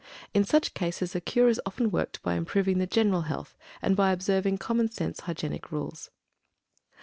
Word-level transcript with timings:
In 0.33 0.43
such 0.43 0.73
cases 0.73 1.13
a 1.13 1.21
cure 1.21 1.47
is 1.47 1.61
often 1.63 1.91
worked 1.91 2.23
by 2.23 2.33
improving 2.33 2.79
the 2.79 2.87
general 2.87 3.21
health, 3.21 3.55
and 3.83 3.95
by 3.95 4.11
observing 4.11 4.57
common 4.57 4.89
sense 4.89 5.19
hygienic 5.19 5.71
rules. 5.71 6.09